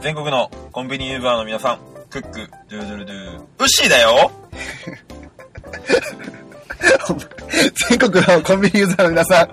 [0.00, 1.78] 全国のコンビニユーザーの皆さん、
[2.10, 4.30] クック、ドゥードゥルドゥー、ウッシーだよ
[7.88, 9.48] 全国のコンビニユーザーの皆さん、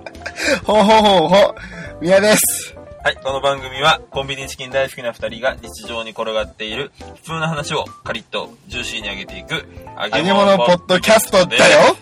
[0.64, 1.54] ほうほうほうほう、
[2.00, 2.76] 宮です。
[3.02, 11.96] はい、この番組はコンビニチキン大好きな二人が日常に転がっている普通な話をカリッとジューシーに揚げていく揚げ物ポッドキャストだよ。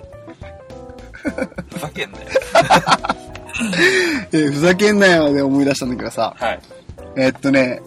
[1.72, 2.24] ふざけんなよ。
[4.32, 6.34] えーふざけんなよで思い出したんだけどさ。
[6.36, 6.60] はい。
[7.16, 7.80] えーっとね、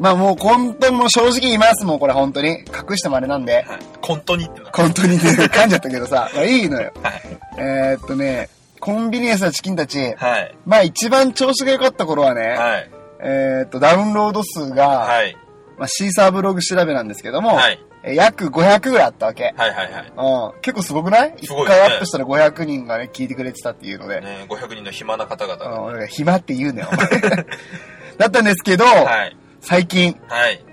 [0.00, 2.48] まあもう本当にもう正直言いますもん、これ本当に。
[2.48, 3.54] 隠してもあれなんで。
[3.54, 3.66] はい。
[4.00, 4.72] コントにってのは。
[4.74, 6.28] 本当にね、噛んじゃったけどさ。
[6.34, 6.92] まあいいのよ。
[7.02, 7.22] はい。
[7.58, 8.48] えーっとね、
[8.82, 10.54] コンビニエンスなチキンたち、はい。
[10.66, 12.90] まあ一番調子が良かった頃はね、はい。
[13.20, 15.36] えーっと、ダウンロード数が、はい。
[15.78, 17.80] まあ、シーサーブログ調べなんですけども、はい。
[18.02, 19.54] えー約500ぐらいあったわけ。
[19.56, 20.12] はいはいはい。
[20.54, 21.34] うん、結構すごくない？
[21.38, 24.20] 一すごいね回アップしたら500人がね、聞いてくれてたっていうので。
[24.20, 26.88] ね500人の暇な方々うん、暇って言うなよ。
[26.92, 27.06] お前
[28.18, 29.36] だったんですけど、はい。
[29.60, 30.64] 最近、はい。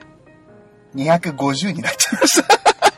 [0.95, 2.88] 250になっちゃいました。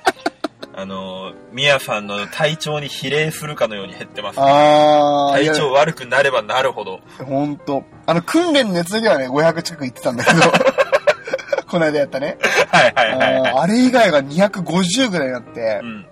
[0.82, 4.40] あのー、みやさんの体調に比例するかのように減ってます。
[4.40, 7.02] あー、いや体調悪くなればなるほど。
[7.24, 7.84] ほんと。
[8.08, 10.42] あの、訓練の熱だけはね、500近く行ってたんだけど、
[11.70, 12.36] この間やったね。
[12.72, 15.80] はいはいはいはあれ以外が250ぐらいになってい。
[15.82, 16.06] う、ん。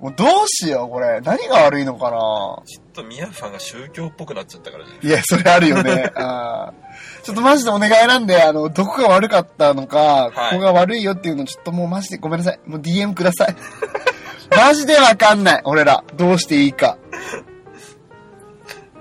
[0.00, 1.20] もうどうしよう、これ。
[1.20, 2.16] 何が悪いのかな
[2.66, 6.10] ちょっとみやさんが宗教っぽくなっちゃったからじゃないいや、それあるよね。
[6.16, 6.89] あー
[7.22, 12.60] ちょっとマジでお願いなんで、あの、どこが悪かったのか、ここが悪いよっていうの、ちょっともうマジでごめんなさい。
[12.66, 13.56] もう DM ください。
[14.56, 15.62] マジでわかんない。
[15.64, 16.02] 俺ら。
[16.16, 16.98] どうしていいか。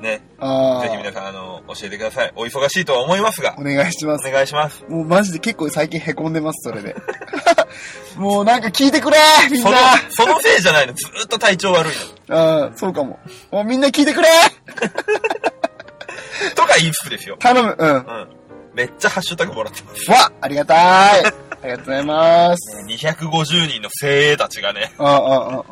[0.01, 0.21] ね。
[0.39, 2.31] あぜひ皆ーさん、あの、教えてください。
[2.35, 4.29] お忙しいとは思いますがお、願いしまおす。
[4.31, 4.83] 願いします。
[4.87, 6.95] もうマジで結構最近凹んでます、それで。
[8.15, 9.17] もうなんか聞いてくれ
[9.51, 9.79] みんそのな、
[10.09, 10.93] そのせいじゃないの。
[10.93, 11.93] ずーっと体調悪い
[12.29, 12.65] の。
[12.67, 13.19] うん、そうかも。
[13.51, 14.29] もうみんな聞いてくれ
[16.87, 17.37] いですよ。
[17.39, 17.75] 頼む。
[17.77, 17.95] うん。
[17.95, 18.27] うん。
[18.73, 20.09] めっちゃハッシュタグもらってます。
[20.11, 20.75] わありがた
[21.19, 21.23] い。
[21.61, 22.77] ありがとうございます。
[22.87, 24.93] 250人の精鋭たちがね。
[24.97, 25.63] うんうんうんうん。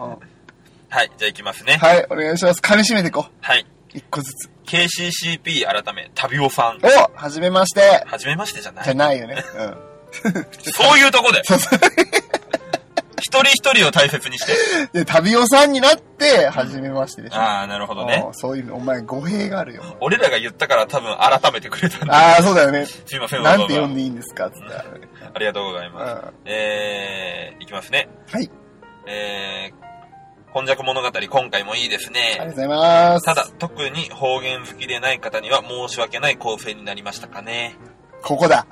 [0.90, 1.78] はい、じゃあ行きますね。
[1.78, 2.60] はい、お願いします。
[2.62, 3.32] 噛み締めていこう。
[3.42, 3.66] はい。
[3.94, 4.50] 一個ずつ。
[4.68, 6.80] KCCP 改め、タビオさん。
[6.84, 8.04] おはじめまして。
[8.06, 8.96] はじめましてじゃなじゃい。
[8.96, 9.44] ないよね。
[9.56, 9.78] うん。
[10.74, 11.42] そういうとこで。
[13.20, 14.54] 一人一人を大切にして。
[15.00, 17.38] で、旅オさんになって、はじめましてでしょ。
[17.38, 19.84] ああ、なるほどねそういうの、お前語弊があるよ。
[20.00, 22.12] 俺らが言ったから多分改めてくれたんで。
[22.12, 22.86] ああ、そうだよね。
[22.86, 24.66] すいません、なんてわざわざ読んでいいんですかつって。
[25.34, 26.26] ありがとうございます。
[26.28, 28.08] うえー、いきますね。
[28.32, 28.50] はい。
[29.08, 32.52] えー、今昔物語、今回もいいですありがとうね。
[32.52, 33.26] ございます。
[33.26, 37.76] ただ、特に方言好きでない方には申し訳ない構成になりましたかね。
[38.22, 38.66] ここだ。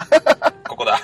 [0.67, 0.99] ここだ。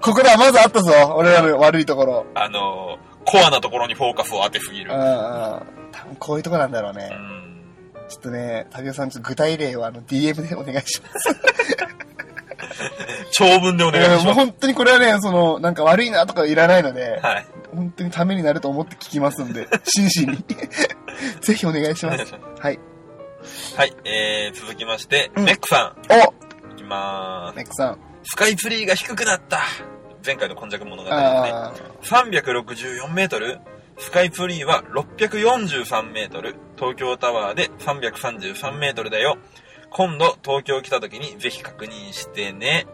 [0.00, 0.92] ここだ、まずあったぞ。
[1.16, 2.26] 俺らの悪いところ。
[2.34, 4.98] あのー、コアなところにフォーカスを当てすぎるうん。
[4.98, 5.04] うん。
[5.92, 7.10] 多分こういうとこなんだろうね。
[7.12, 7.44] うん。
[8.08, 11.36] ちょっとね、旅オさん、ちょっと具体例をあの DM でお願いします。
[13.32, 14.24] 長文でお願いします。
[14.26, 17.46] もう本当にこれはね、その、なんか悪いなとかいらないので、はい。
[17.74, 20.44] 本当にためになると思って聞きますんで、真摯に。
[21.40, 22.34] ぜひお願いします。
[22.60, 22.78] はい。
[23.76, 27.56] はい、えー、続きまして、うんメックさおん、いきまーす。
[27.56, 27.98] ネックさん。
[28.24, 29.60] スカイツリーが低くなった
[30.24, 31.16] 前回の今昔物語ですね。
[31.16, 33.60] あ364メートル
[33.98, 36.56] スカイツリーは643メートル。
[36.76, 39.36] 東京タワーで333メートルだよ。
[39.90, 42.86] 今度東京来た時にぜひ確認してね。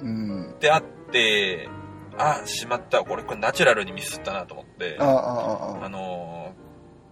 [0.00, 0.50] ーうん。
[0.52, 0.82] ってあっ
[1.12, 1.68] て、
[2.16, 3.00] あ、しまった。
[3.04, 5.04] これ、これナチュラルにミスったなと思ってあ。
[5.04, 6.66] あ、ああ、あのー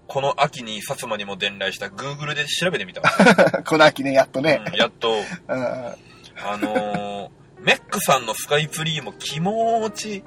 [0.07, 3.01] この秋に薩摩にも伝来した Google で調べてみた。
[3.65, 4.63] この秋ね、やっとね。
[4.67, 5.17] うんやっと、
[5.49, 5.95] うん。
[6.43, 10.23] あのーメックさんのスカイツリーも気持ち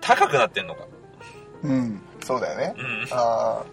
[0.00, 0.86] 高くなってんのか。
[1.62, 2.00] うん。
[2.24, 2.74] そうだよね。
[2.78, 3.06] うん。
[3.12, 3.64] ああ。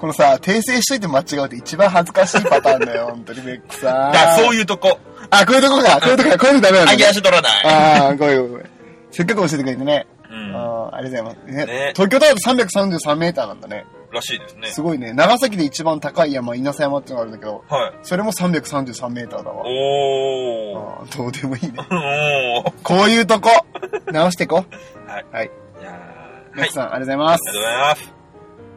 [0.00, 4.12] このさ、訂正しといて間違うって一番恥ずかしいパターンだよ、 本当にメックさん。
[4.12, 4.98] だそういうとこ。
[5.30, 7.66] あ、こういうとこか、こういうとこか、こういうのダメなんだ、揚げ足取らない。
[7.66, 8.70] ああ、ごめんごめん。
[9.10, 10.06] せっかく教えてくれてね。
[10.50, 10.56] うん。
[10.56, 10.60] あ
[10.92, 11.54] あ、ありがとうございます。
[11.54, 13.86] ねね東京タワーで333メーターなんだね。
[14.12, 14.82] らしいですねす。
[14.82, 15.12] ごいね。
[15.12, 17.92] 長崎で一番高い山、稲佐山ってのがあるんだけど、はい。
[18.02, 19.64] それも333メーターだわ。
[19.64, 20.78] おー。
[20.78, 21.74] ああどうでもいいね。
[22.64, 22.72] おー。
[22.82, 23.50] こういうとこ、
[24.12, 25.10] 直していこう。
[25.10, 25.26] はい。
[25.30, 25.50] はい。
[25.80, 26.56] いやーはい。
[26.56, 27.52] メックさん、ありがとうございますありが。
[27.52, 28.14] とうございます。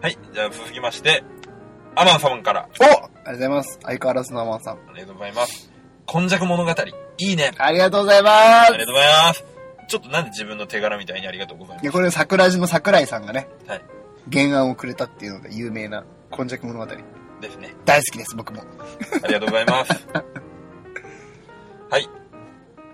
[0.02, 0.18] はい。
[0.34, 1.24] じゃあ続きまして、
[1.96, 3.80] アマン様から、おありがとうございます。
[3.84, 4.74] 相変わらずのアマンさん。
[4.74, 5.72] ありがとうございます。
[6.06, 6.72] 今昔物語、
[7.18, 7.52] いいね。
[7.58, 8.80] ありがとうございますあり。
[8.80, 9.53] がとうございます。
[9.88, 11.84] ちょっとなんで自分の手柄みたいにありがとうございます？
[11.84, 13.82] いや、これ桜地の桜井さんがね、はい。
[14.32, 16.86] 原案をくれたっていうので有名な今昔物語。
[17.42, 17.74] ですね。
[17.84, 18.64] 大好きです、僕も。
[19.22, 20.08] ありがとうございます。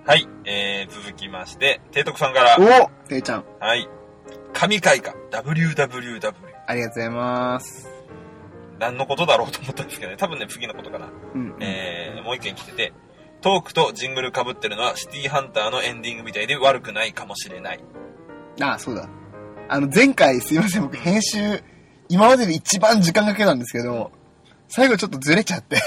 [0.06, 3.44] はい、えー、続きまして、提督さんから、おていちゃん。
[3.60, 3.88] はい。
[4.54, 6.34] 神回か、WWW。
[6.66, 7.88] ありがとうございます。
[8.80, 10.18] 何のことだろうと思ったんですけどね。
[10.18, 11.10] 多分ね、次のことかな。
[11.36, 11.56] うん。
[11.60, 12.92] えー、もう一件来てて、
[13.42, 17.80] トークとジングル被ってるのはシティハンターのエンディングみたいで悪くないかもしれない。
[18.60, 19.08] あ、そうだ。
[19.70, 21.64] あの、前回すいません、僕編集、
[22.10, 24.12] 今までで一番時間かけたんですけど、
[24.68, 25.78] 最後ちょっとずれちゃって、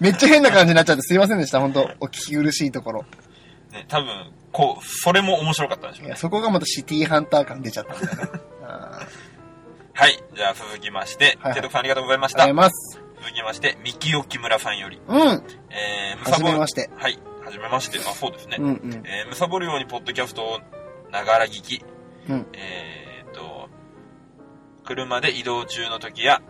[0.00, 3.04] めっちゃ変な感じになっちゃってすいませんでした、本当お聞き苦しいところ。
[3.72, 6.16] ね、多分、こう、それも面白かったんでしょうねいや、。
[6.16, 8.40] そこがまたシティハンター感出ちゃったんだよね。
[9.98, 10.22] はい。
[10.34, 12.76] じゃあ続きまして、はい提督さんありがとうございましたありがとうご。
[12.76, 13.05] ざいます。
[13.26, 15.18] 続きまして、三木よ木村さんより、うん。
[15.18, 16.88] えー、むはじめまして。
[16.94, 17.18] はい。
[17.44, 17.98] はじめまして。
[17.98, 18.56] あ、そうですね。
[18.60, 19.02] うんうん。
[19.04, 20.60] えー、むさぼるようにポッドキャストを
[21.10, 21.84] ながら聞き、
[22.28, 22.46] うん。
[22.52, 23.68] えーっと、
[24.84, 26.40] 車で移動中の時や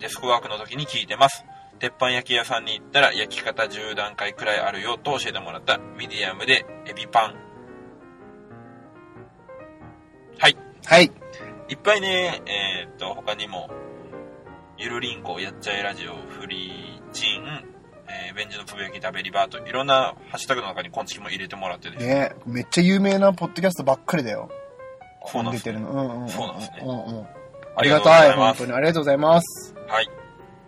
[0.00, 1.44] デスクワークの時に聞いてます。
[1.78, 7.36] 鉄板焼き屋さんに行ったら焼き方10段階くらいあるよと教えてもらったミディアムでエビパン。
[10.40, 10.56] はい。
[10.84, 11.12] はい。
[11.68, 13.70] いっぱいね、えーっと、他にも、
[14.80, 17.42] ゆるりんこ、やっちゃえラジオ、フリーチン、
[18.06, 22.14] えー、ベンジのつぶやき、ダベリバーと、いろんなハッシュタグの中にコンチキも入れてもらってですね。
[22.14, 24.48] ねめっちゃ有名なポッドキャストばっかりだよ。
[25.26, 25.90] そうなんです出てるの。
[25.90, 26.28] うんうんうん。
[26.28, 27.22] そうなんですねうんうん。
[27.24, 27.26] あ
[27.74, 28.32] ありがたい。
[28.36, 29.74] 本当にありがとうございます。
[29.88, 30.08] はい。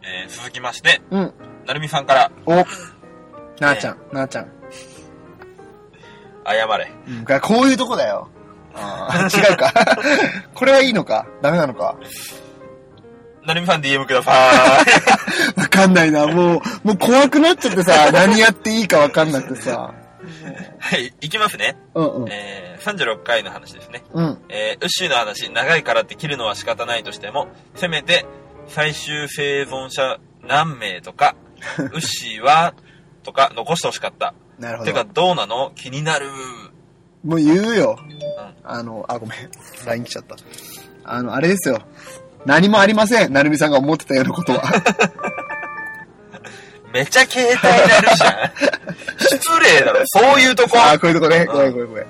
[0.02, 1.32] えー、続きまして、うん。
[1.66, 2.66] なるみさんから、お
[3.60, 4.50] なあちゃん、なあちゃん。
[6.44, 6.90] 謝れ。
[7.06, 8.28] うん、がこういうとこだよ。
[8.74, 9.72] あー 違うか。
[10.52, 11.94] これはいいのかダメなのか
[13.44, 14.32] なるみさん DM くださ
[15.56, 15.60] い。
[15.60, 16.26] わかんないな。
[16.26, 19.94] もう、もう怖くなっちゃってさ、何やっていいかわかんなくてさ。
[20.78, 21.76] はい、いきますね。
[21.94, 22.28] うんうん。
[22.30, 24.04] えー、36回の話ですね。
[24.12, 24.38] うん。
[24.48, 28.26] えー、ウッシーの話、長いからって切るのは仕方ないとしても、せめて、
[28.68, 31.36] 最終生存者何名とか、
[31.78, 32.74] ウッシーは、
[33.22, 34.34] とか残してほしかった。
[34.58, 35.12] なるほてか、ど。
[35.12, 35.72] どうなの？
[35.74, 36.28] 気になる。
[37.24, 37.98] もう言うよ。
[37.98, 38.54] うん。
[38.64, 39.50] あの、あ、ごめん。
[39.86, 40.36] LINE 来ちゃった。
[41.04, 41.82] あの、あれですよ。
[42.46, 43.32] 何もありません。
[43.32, 44.62] なるみさんが思ってたようなことは。
[46.92, 48.32] めちゃ携帯になるじゃん。
[49.18, 50.00] 失礼だろ。
[50.06, 50.76] そういうとこ。
[50.80, 51.44] あ、こういうとこね。
[51.46, 52.04] ごめんごめんごめん。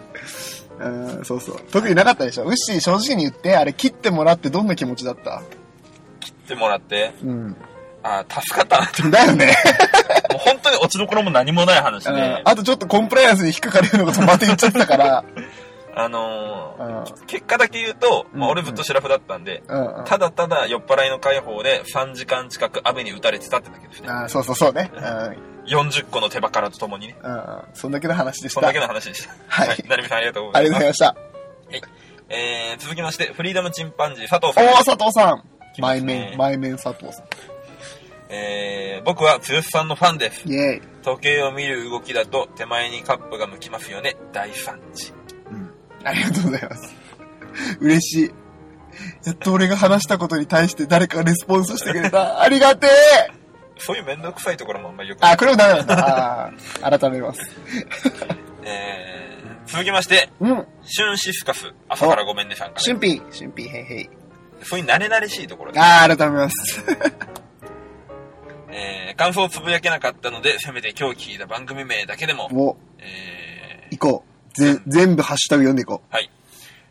[1.18, 1.60] うん、そうそう。
[1.70, 2.44] 特になかったでしょ。
[2.44, 5.42] ウッシー正直に言って、あれ切ってもらってどんな気持ちだった？
[6.20, 7.12] 切ってもらって。
[7.22, 7.56] うん。
[8.02, 9.02] あー助かったなって。
[9.02, 9.54] だよね。
[10.30, 12.40] もう本当に落ちどころも何もない話うんで。
[12.42, 15.24] あとちょっとコンプライアンスに引っかかるようなことまた言っちゃってたから。
[15.94, 20.04] あのーうん結果だけ言うと、まあ、うん俺ずっとシラフだったんで、うんうん。
[20.04, 24.08] ただただ酔っ払いの解放で3時間近く雨に打たれてたってだけですね。
[24.08, 24.90] あそうそうそうね。
[24.94, 25.02] うん。
[25.66, 27.16] 40個の手羽からとともにね。
[27.22, 27.62] うんうん。
[27.74, 28.60] そんだけの話でした。
[28.60, 29.34] そんだけの話でした。
[29.48, 30.82] はいなるみさんありがとうござありいます。
[30.84, 31.10] がとうござい
[31.80, 32.00] ました。
[32.32, 34.66] えー、続きまして、フリーダムチンパンジー佐藤さん。
[34.66, 35.42] おー、佐藤さん。
[35.78, 37.24] 前面、前面佐藤さん。
[38.28, 40.42] えー、僕は剛さんのファンです。
[40.46, 40.82] イェーイ。
[41.02, 44.16] 時計を見る動きだと手前にカップが向きますよね。
[44.32, 45.12] 大惨事。
[46.00, 46.08] うん。
[46.08, 46.94] ありがとうございます。
[47.80, 48.30] 嬉しい。
[49.24, 52.40] やっと俺が話したことに対して誰かがレスポンスしてくれた。
[52.42, 53.40] ありがてえ
[53.78, 56.46] そういうめんどくさいところもあんまりよくあ、これもダメなんだ。
[56.46, 57.40] あー改めます。
[58.62, 60.66] えー、続きまして、うん。
[60.82, 62.80] シュンシスカス、朝からごめんねさんから。
[62.82, 63.68] 春辟、春辟、へい
[63.98, 64.10] へい。
[64.62, 66.84] そういう慣れ慣れしいところで、あー、改めます。
[68.72, 74.29] えー、感想をつぶやけなかったので、せめて今日聞いた番組名だけでも、もえう、行こう。
[74.54, 76.30] ぜ、全部ハッシュタグ読んでいこー、はい。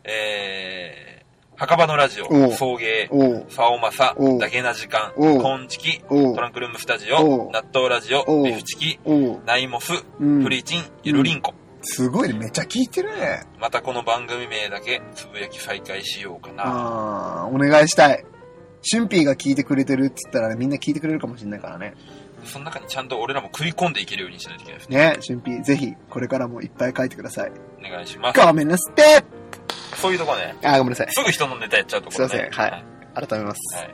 [0.04, 3.36] えー、墓場のラジオ、おう送迎、う。
[3.36, 3.46] おう。
[3.48, 9.40] ファオマサおう、だけな時間、おうコンチキ、おうトランクルームスタジおオ、う納豆ラジオ、ビフチキ、おう。
[9.44, 11.54] ナイモス、うんフリーチン、ゆるりんこ。
[11.82, 12.34] すごいね。
[12.38, 13.42] めっちゃ聞いてるね。
[13.58, 16.64] またこの番組名だけつぶやき再開しようかな。
[16.66, 18.24] あー、お願いしたい。
[18.90, 21.94] 春辟が聞いてくれてるって言ったらね、みんな聞いてくれるかもしれないからね。
[22.44, 24.98] その中にちゃんと俺らも食い込んでいけるようにしないといけないですね。
[24.98, 27.52] ね、春辟、ぜひ、これからもいっぱい書いてください。
[27.78, 28.40] お願いします。
[28.40, 29.24] ごめんなさい。
[29.96, 31.08] そういうとこね、あー、ごめんなさい。
[31.10, 32.12] すぐ人のネタやっちゃうとこ。
[32.12, 33.76] すいませんはい改めます。
[33.76, 33.90] はい。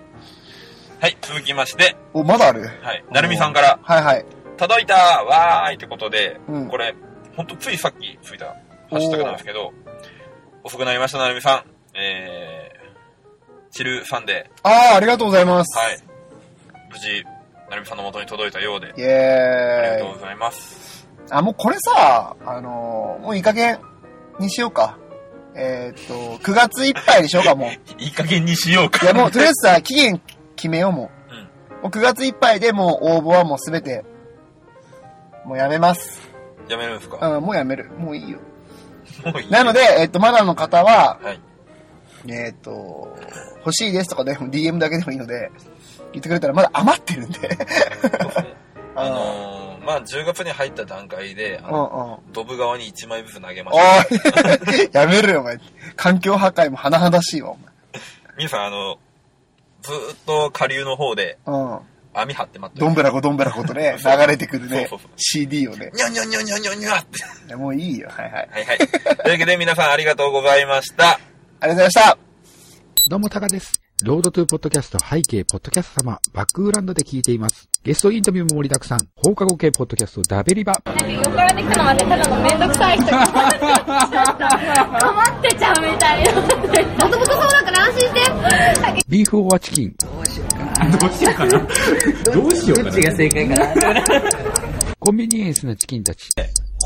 [1.00, 2.62] はい、続きまして、お、まだある？
[2.82, 4.24] はい、なるみさんから、はいはい。
[4.56, 6.94] 届いたわーいってことで、うんこれ、
[7.36, 9.72] ほんとついさっきついたハッシュタグなんですけど、
[10.64, 11.98] 遅くなりました、なるみさん。
[11.98, 15.76] えー、チルサンデあー、ありがとうございます。
[15.76, 15.80] ー。
[15.80, 15.98] はい。
[16.90, 17.24] 無事、
[17.70, 20.14] なるみさんの元に届いたようで、イありがェーイとう。
[20.14, 21.08] ございます。
[21.30, 23.78] あ、もうこれさ、あのー、もういい加減
[24.38, 24.98] にしようか。
[25.58, 27.70] えーっと、9月いっぱいにしようか、もう。
[28.02, 29.04] いい加減にしようか。
[29.04, 30.20] いや、もうとりあえずさ、期限
[30.54, 31.34] 決めよう、もう。
[31.34, 31.38] うん。
[31.42, 31.48] も
[31.84, 34.04] う9月いっぱいでもう応募はもうすべて、
[35.44, 36.20] もうやめます。
[36.68, 37.36] やめるんですか？
[37.36, 37.90] うん、もうやめる。
[37.98, 38.38] もういいよ。
[39.24, 41.40] もういいなので、えっと、まだの方は、はい。
[42.28, 43.16] えっと、
[43.60, 45.50] 欲しいですとかでも DM だけでもいいので、
[46.16, 47.58] 言ってくれたらまだ余ってるんで。
[48.94, 52.32] あのー、まあ10月に入った段階で、あうんの、うん。
[52.32, 55.00] ドブ側に1枚ずつ投げました。
[55.00, 55.60] やめろよ、お前。
[55.94, 57.58] 環境破壊も甚だしいわ、お
[58.38, 58.98] 皆さん、あの、
[59.82, 61.54] ずーっと下流の方で前。
[61.54, 61.78] うん。
[62.14, 65.90] 網張って待ってどんぶらこどんぶらことね、 流れてくるねそうそうそう、CD をね。
[65.92, 67.04] にゃにゃにゃにゃにゃにゃっ
[67.46, 67.54] て。
[67.54, 68.48] もういいよ、はいはい。
[68.50, 68.78] はいはい。
[68.78, 71.10] というわけで皆さんありがとうございました。
[71.10, 71.20] あり
[71.60, 72.18] がとうございました。
[73.10, 73.85] どうも、タカです。
[74.04, 77.66] ロードトゥーポッドキャスト背景ポッドキャスト様、バックグラウンドで聞いています。
[77.82, 80.74] ゲストインタビューも盛りだくさん、放課後系ポッドキャストダベリバ。
[80.84, 83.26] なんか横からできたのはね、ただのめんどくさい人が
[85.00, 86.32] 困ってちゃうみたいな。
[86.34, 86.46] も
[87.10, 88.20] ともとそうだから安心して。
[89.08, 89.94] ビーフオアチキン。
[89.96, 91.32] どっちが
[93.16, 93.74] 正解かな。
[95.00, 96.28] コンビニエンスなチキンたち。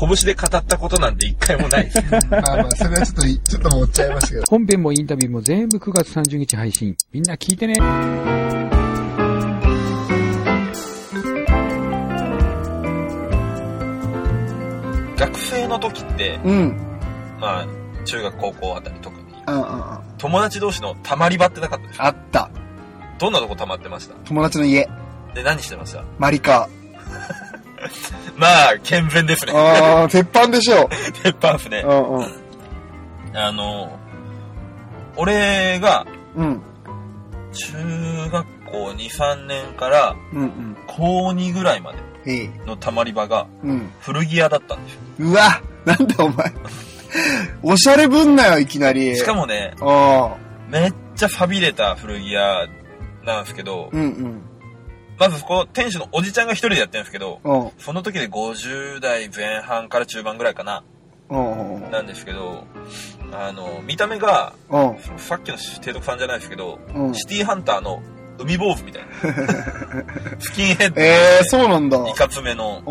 [0.07, 2.01] 拳で語ったことなんて一回もないです。
[2.31, 4.47] まあまあ、それはちょっと、ちょっと持っちゃいましたけど。
[4.47, 6.95] 本編もインタビューも全部9月30日配信。
[7.11, 7.75] みんな聞いてね。
[15.17, 16.53] 学生の時って、うん。
[16.53, 16.77] うん
[17.39, 17.67] まあ、
[18.05, 19.63] 中学高校あたり特に、うんうん。
[19.65, 22.09] あ友達同士のたまり場ってなかったですか？
[22.09, 22.49] った。
[23.19, 24.15] どんなとこたまってました？
[24.25, 24.87] 友達の家、
[25.35, 26.03] で、何してました？
[26.17, 26.69] マリカ。
[28.37, 29.53] まあ、健全ですね。
[29.55, 30.89] あー、鉄板でしょ。
[31.23, 31.91] 鉄板ですねう。
[31.93, 32.25] んうん。
[33.33, 33.97] あの、
[35.15, 36.05] 俺が
[36.35, 36.61] うん。
[37.53, 40.77] 中学校2、3年からうんうん。
[40.87, 42.49] 高2ぐらいまでええ。
[42.65, 43.91] のたまり場がうん。
[43.99, 44.99] 古着屋だったんですよ。
[45.19, 46.53] うわなんだお前。
[47.63, 49.17] おしゃれぶんなよ、いきなり。
[49.17, 50.37] しかもね、ああ。
[50.69, 52.67] めっちゃ錆びれた古着屋
[53.25, 54.41] なんですけど、うんうん。
[55.21, 57.71] まずそこ、店主のおじちゃんが一人でやってるんですけど、うん。
[57.77, 60.83] その時で50代前半から中盤ぐらいかな、
[61.29, 62.65] なんですけど、
[63.31, 64.97] あの、見た目が、うん。
[65.19, 68.01] さっきの提督さんじゃないですけど、うんシティハンターの
[68.39, 69.09] 海坊主みたいな。
[70.41, 72.09] スキンヘッドで、ええー、そうなんだ。
[72.09, 72.81] いかつめの。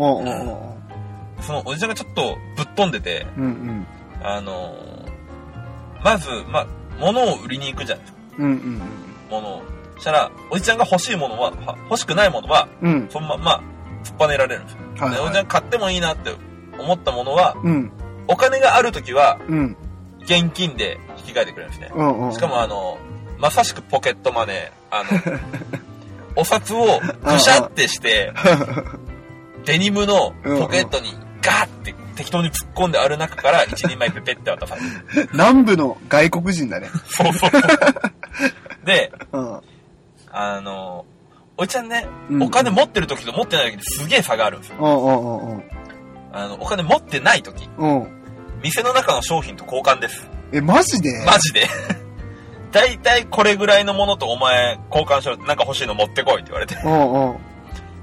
[1.41, 3.87] そのおじちゃんがちょっとぶっ飛んでて、うんうん。
[4.23, 4.73] あの
[6.01, 8.19] まず、まあ、物を売りに行くじゃないですか。
[8.37, 8.81] うんうん
[9.29, 9.63] 物を。
[10.01, 12.93] そしたら、おじちゃんが欲しいものは、は欲しくないものは、うん。
[12.93, 13.09] うん。
[13.11, 13.63] そのまんま、
[14.03, 14.79] 突っぱねられるんですよ。
[14.97, 16.31] はいでおじちゃん買ってもいいなって
[16.79, 17.91] 思ったものは、うん。
[18.27, 19.77] お金があるときは、うん。
[20.21, 21.91] 現金で引き換えてくれるんですね。
[21.93, 22.33] うんうん。
[22.33, 22.97] しかもあの、
[23.37, 25.39] まさしくポケットマネー、あの、
[26.35, 28.33] お札をぐしゃってして、
[29.65, 35.29] デニムのポケットにガーって適当に突っ込んである中から一人前ペペって渡される。
[35.33, 36.89] 南部の外国人だね。
[37.05, 37.51] そうそう。
[38.83, 39.61] で、うん。
[40.31, 41.05] あの、
[41.57, 44.77] おじちゃんね、うんお金持ってる時と持ってない時ですげえ差があるんですよ。
[44.79, 45.63] うんうんうん
[46.33, 47.69] あの、お金持ってない時。
[48.63, 50.29] 店の中の商品と交換です。
[50.53, 51.25] え、マジで？
[51.25, 51.67] マジで。
[52.71, 56.75] だいたいこれぐらいのものとお前交換しろってなんか欲しいの持ってこいって言われて。
[56.75, 57.37] うんうん。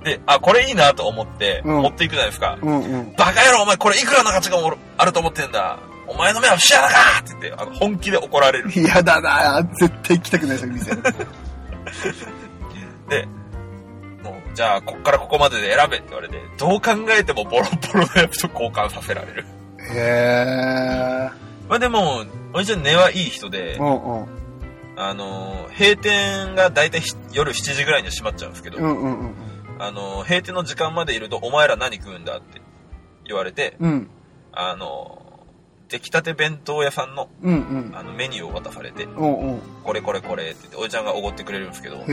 [0.04, 2.58] で、あ、これいいなと思ってうん持っていくじゃないですか。
[2.60, 3.12] うんうん。
[3.14, 4.58] バカ野郎お前これいくらの価値が
[4.98, 5.78] あると思ってんだ。
[6.06, 8.70] お前の目は節穴かって言って、あの、本気で怒られる。
[8.74, 10.90] 嫌だな絶対行きたくない、その店。
[13.08, 13.26] で、
[14.22, 19.46] もう、じゃあ、こっからここまでで選べって言われて、どう考えてもボロボロのやつと交換させられる。
[19.94, 21.30] へ
[21.68, 23.82] まあでも、おじちゃん根はいい人でー。
[23.82, 24.26] う、んうん。
[24.96, 27.02] あの、閉店がだいたい
[27.32, 29.34] 夜7時ぐらいには閉まっちゃうんですけど、うんうんうん。
[29.78, 32.60] あの、閉店の時間までいると、お前ら何食うんだって
[33.24, 34.10] 言われて、うん。
[34.52, 35.27] あの、
[35.88, 37.56] 出来たて弁当屋さんのうんう
[37.90, 37.96] ん。
[37.96, 39.60] あのメニューを渡されて、うんうん。
[39.84, 42.04] これこれこれって言って、おじちゃんがおごってくれるんですけど。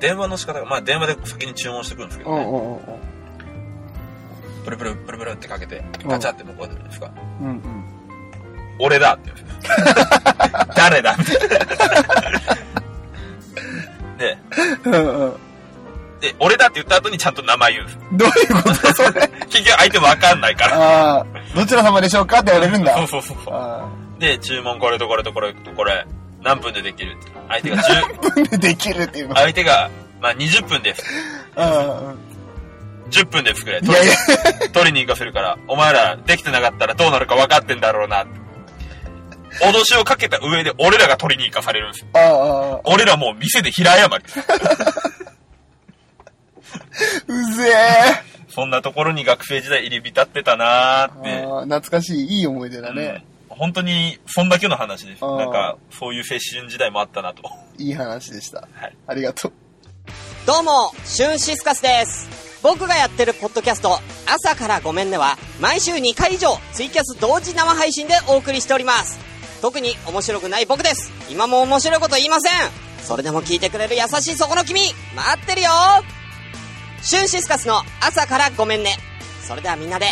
[0.00, 2.80] 電話の仕方が、まあ電話で先に注文してくるんですけどね、うんうんうん
[4.64, 7.46] ブルブルブルブルってかけて、ガチャって向こうでるんですか、うん。
[7.46, 7.84] うんうん。
[8.78, 9.74] 俺だって言うんですよ
[10.74, 11.66] 誰だみたいな。
[14.16, 14.38] で、
[14.84, 15.36] うんうん。
[16.24, 18.00] で、俺だって言った後にちゃんと名前言うんですよ。
[18.12, 19.28] どういうことそれ？
[19.50, 20.76] 結局相手わかんないから。
[20.76, 22.94] ああ、どちら様でしょうかって言われるんだ。
[22.98, 23.54] そうそうそうそう。
[23.54, 23.86] あ
[24.18, 26.06] で、注文これとこれとこれとこれ、
[26.42, 27.30] 何分でできるって。
[27.48, 28.30] 相手が10、あ。
[28.30, 29.36] 分でできるっていうの？
[29.36, 29.90] 相手が、
[30.22, 31.04] まあ20分です。
[31.56, 32.18] うん
[33.10, 33.78] 10分で作れ。
[33.78, 33.86] うん。
[33.86, 34.14] いやいや。
[34.72, 38.24] 取りに行かせるから、お前らできてなかったらどうなるか分かってんだろうな。
[39.60, 42.08] 脅しをかけた上で俺らが取りに行かされるんですよ。
[42.14, 44.14] ああ、俺らもう店で平謝り。
[47.28, 48.34] うぜえ。
[48.48, 51.44] そんなところに学生時代入り浸ってたなーって。
[51.44, 53.22] ああ、懐かしい、いい思い出だね。
[53.28, 55.20] うん本当に、そんだけの話です。
[55.22, 57.42] なんか、そういう青春時代もあったなと。
[57.78, 58.62] いい話でした。
[58.72, 58.96] はい。
[59.06, 59.52] ありがとう。
[60.46, 62.28] どうも、シュンシスカスです。
[62.62, 69.18] 僕がやってるポッドキャスト、朝からごめんねは、毎週2回以上、ツイキャス同時生配信でお送りしております。
[69.62, 71.12] 特に面白くない僕です。
[71.30, 72.52] 今も面白いこと言いません。
[73.04, 74.80] それでも聞いてくれる優しいそこの君、
[75.14, 75.70] 待ってるよ
[77.06, 78.96] シュンシスカスの朝からごめんね。
[79.42, 80.06] それではみんなで、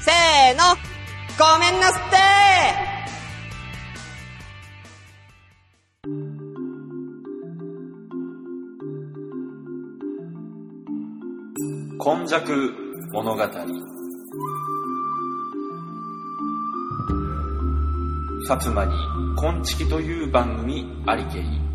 [0.00, 0.76] せーの、
[1.36, 2.16] ごめんなすって。
[11.98, 12.40] 今昔
[13.12, 13.42] 物語。
[18.48, 18.94] 薩摩に
[19.34, 21.65] 「こんちき」という番組ありけり。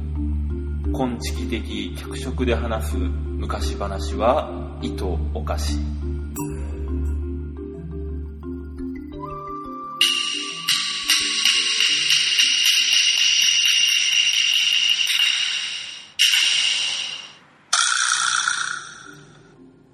[0.94, 4.50] こんちき的脚色で話す昔話は
[4.82, 5.78] 意図おかし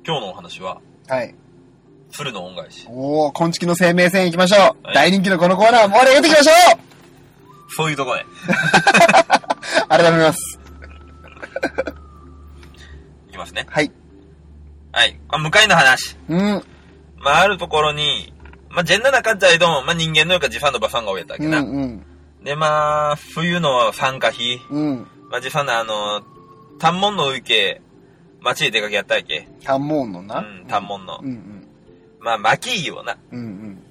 [0.05, 1.35] 今日のお話ははい。
[2.11, 4.59] 鶴の恩返しおー、昆虫の生命線行きましょう。
[4.87, 6.51] はい大人気のこのコーナー盛り上げていきましょ
[7.69, 8.25] そういうとこね
[9.85, 10.59] う 改めます。
[13.27, 13.91] いきますねはい。
[14.97, 16.63] はいあ向かいの話うん。
[17.19, 18.33] まああるところに
[18.71, 22.03] まあジェンダーなかっちゃいどんまあ人間のよか自ファンのバファンが多いやったわうんけな、うん。
[22.43, 25.07] でまあ冬の参加費うん。
[25.29, 26.23] まあ自ファンのあの
[26.79, 27.81] 単門の受け
[28.41, 30.39] 街へ出かけやったわけ単門のな。
[30.39, 31.67] うん単門のうんうん。
[32.19, 33.83] まあ巻きをなうんうん。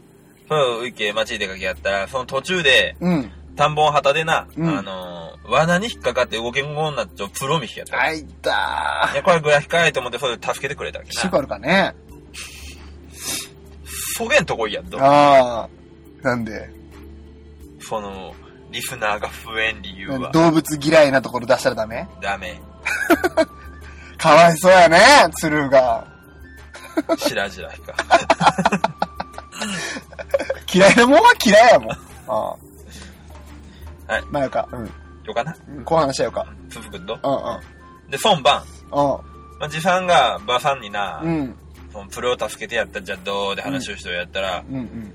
[0.49, 3.31] そう受け街へ出かけやったらその途中でうん。
[3.57, 11.13] 田んぼの旗でな、うんあの罠に引っかかって動けんごんなっちゃうプロミヒやったあいたいや、これグラフィカーやと思って、それで助けてくれたわけー。
[11.13, 11.39] シュな。
[11.39, 11.95] あるかね。
[14.17, 14.99] そげんとこいやっと。
[15.01, 15.69] ああ。
[16.23, 16.69] なんで？
[17.81, 18.35] その、
[18.73, 22.09] リスナーが増えん理由は、動物嫌いなところ出したらダメ？
[22.21, 22.61] ダメ。
[24.19, 24.99] かわいそうやね、
[25.39, 26.05] 鶴が。
[27.19, 27.95] 白々か。
[30.75, 31.91] 嫌いなもんは嫌いやもん。
[31.93, 31.97] あ
[32.27, 32.66] あ。
[34.09, 34.23] はい。
[34.31, 34.69] まあよか。
[34.73, 34.91] うん。
[35.25, 35.57] よかな？
[35.69, 36.47] うんこう話しようか。
[36.69, 37.19] 続くと。
[37.23, 38.11] うんうん。
[38.11, 38.63] で、孫番。
[38.93, 38.95] う
[39.59, 41.25] まあ、じさんが、ばさんにな、ん。
[41.25, 41.55] うん。
[41.93, 45.15] そのプロを助けてやったじゃどうで話をしてやったら、うんうん。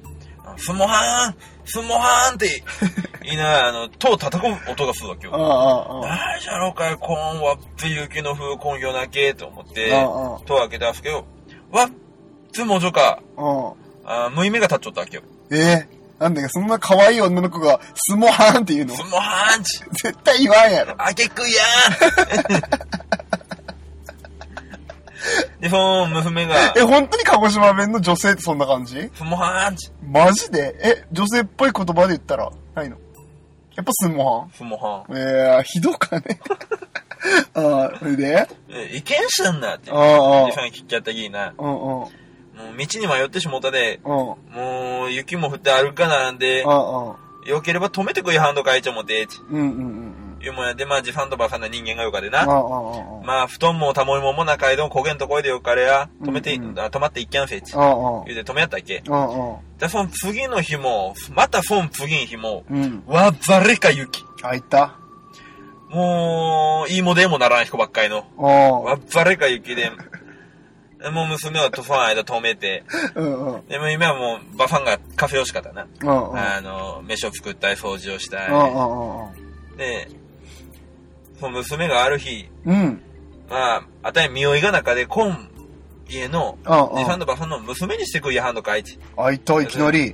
[0.57, 2.63] スモハーンスモハーンって
[3.24, 5.33] 言いながら、あの、塔を叩く音がするわけよ。
[5.33, 6.01] うんうんうん。
[6.01, 11.25] 大じゃろうかい、コーンはっつ雪の風根拠なけと思って、うんうん戸を開けたんですけど、
[11.72, 11.89] わっ
[12.51, 13.68] つもじょか、うん。
[14.03, 15.24] あー縫い目が立っちゃったわけよ。
[15.51, 18.96] ええなんだかそんな可愛い女の子がスモハーンって言うの？
[18.96, 20.94] スモハーンチ絶対言わんやろ。
[21.00, 22.62] あけくやー
[25.62, 29.10] で、その娘がえ、、本当に鹿児島弁の女性ってそんな感じ？
[29.16, 30.75] スモハーンチマジで？
[30.84, 32.98] え、女性っぽい言葉で言ったらないの？
[33.75, 36.40] やっぱスモスモハハンえー、ひどかね。
[37.55, 38.48] ああ、それで？
[38.70, 39.90] え、いけんしたんだって。
[39.92, 41.53] ああああで、さん聞っちゃったきな。
[41.57, 42.07] うんうん。
[42.55, 44.11] もう道に迷ってしもうたで、うん。
[44.11, 46.66] もう雪も降って歩かなんで。
[47.48, 49.68] よければ止めてくいハンド書いちゃもて、ちうんうんう
[50.07, 52.33] んいうもんやで、まあ、ジファンとバファンな人間がよかでうん。
[52.33, 52.46] な。
[52.46, 57.74] まあ、布団もたもいももなかいどん、焦げんとこいでよかれや、止めて、うんうんあ止まっていっきゃんせいち。
[57.74, 59.01] 言うて止めやったっけ？
[59.01, 63.03] で、その次の日も、またその次の日も、うん。
[63.05, 64.24] わざれか雪。
[64.42, 64.96] あ、いた？
[65.90, 68.25] もう、いいもでもならん人ばっかりの。
[68.37, 68.83] うん。
[68.83, 69.92] わざれか雪で、で
[71.09, 72.83] もう娘はとその間止めて、
[73.16, 73.68] うんうん。
[73.68, 75.87] でも今はもう、バファンがカフェをしかったな。
[76.01, 76.37] うんうん。
[76.37, 79.29] あの、飯を作ったり、掃除をしたうん
[79.72, 79.77] うん。
[79.77, 80.07] で、
[81.40, 82.75] その娘がある日、うん。
[82.75, 83.01] うん。
[83.50, 85.50] まあ、あたり見負いが中で、コン、
[86.07, 89.00] 家の、ジファンとバファンの娘にしてくいやはんのかいち。
[89.18, 90.14] あ、いた、いきなりう。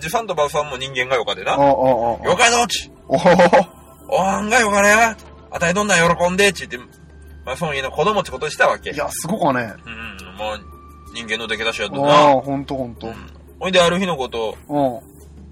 [0.00, 1.52] ジファンとバファンも人間がよかでな。
[1.52, 3.76] よかどっちおほほ
[4.08, 5.16] おはんがよかれや
[5.50, 6.90] あたいどんな喜んでっち言って、
[7.46, 8.90] まあ、その家の子供ってことしたわけ。
[8.90, 9.72] いや、すごかね。
[9.86, 10.60] うん、もう、
[11.14, 12.14] 人間の出来出しやとあな。
[12.30, 13.06] あ、ほんとほんと。
[13.06, 13.14] うん。
[13.60, 14.74] ほいで、ある日のこと、うん。
[14.74, 15.02] こ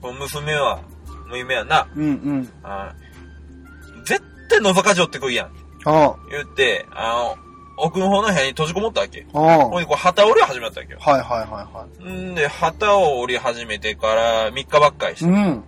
[0.02, 0.80] の娘は、
[1.28, 2.52] 娘はな、うんうん。
[2.64, 2.92] あ
[4.04, 5.46] 絶対覗かじょってこいやん。
[5.86, 7.36] あ言って、あの、
[7.76, 9.24] 奥の方の部屋に閉じこもったわけ。
[9.32, 9.38] あ。
[9.38, 9.64] ああ。
[9.66, 10.98] ほいで、こう、旗折りを始めたわけよ。
[11.00, 15.44] はいはいはんで、旗を折り始めてから3日ばっかりしいはい。
[15.44, 15.48] て。
[15.48, 15.64] うん。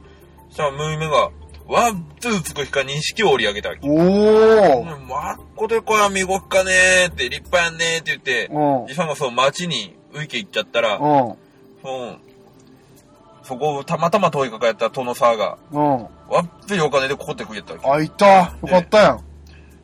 [0.49, 1.31] そしたら、娘が、
[1.69, 3.89] ワン、ツーつく日か錦を折り上げたわけ。
[3.89, 5.07] おー。
[5.07, 8.87] まっこでこれは見ごっかねーって、立派やんねーって言って、うん。
[8.87, 11.01] じさんがそう街に浮いて行っちゃったら、うん。
[11.01, 11.37] そ
[11.85, 12.19] う
[13.43, 16.03] そこをたまたま通りかかった殿沢が、うん。
[16.03, 16.09] わ
[16.43, 17.89] っべお金でここってくれたわけ。
[17.89, 18.27] あ、いた。
[18.27, 19.25] よかったやん。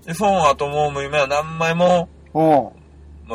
[0.05, 2.42] で、その後もう娘は何枚も、うん。
[2.42, 2.75] も